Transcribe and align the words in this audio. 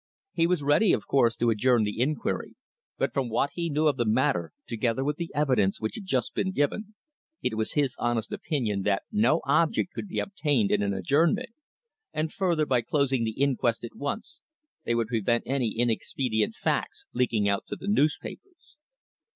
He 0.33 0.47
was 0.47 0.63
ready, 0.63 0.93
of 0.93 1.05
course, 1.05 1.35
to 1.35 1.51
adjourn 1.51 1.83
the 1.83 1.99
inquiry, 2.01 2.55
but 2.97 3.13
from 3.13 3.29
what 3.29 3.51
he 3.53 3.69
knew 3.69 3.85
of 3.85 3.97
the 3.97 4.05
matter, 4.05 4.51
together 4.65 5.03
with 5.03 5.17
the 5.17 5.29
evidence 5.35 5.79
which 5.79 5.93
had 5.93 6.07
just 6.07 6.33
been 6.33 6.53
given, 6.53 6.95
it 7.43 7.55
was 7.55 7.73
his 7.73 7.95
honest 7.99 8.31
opinion 8.31 8.81
that 8.81 9.03
no 9.11 9.41
object 9.45 9.93
could 9.93 10.07
be 10.07 10.17
obtained 10.17 10.71
in 10.71 10.81
an 10.81 10.95
adjournment, 10.95 11.51
and 12.13 12.33
further 12.33 12.65
by 12.65 12.81
closing 12.81 13.25
the 13.25 13.39
inquest 13.39 13.83
at 13.83 13.95
once 13.95 14.41
they 14.85 14.95
would 14.95 15.07
prevent 15.09 15.43
any 15.45 15.69
inexpedient 15.77 16.55
facts 16.55 17.05
leaking 17.13 17.47
out 17.47 17.67
to 17.67 17.75
the 17.75 17.87
newspapers. 17.87 18.77